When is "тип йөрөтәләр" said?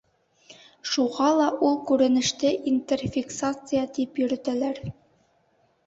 3.99-4.85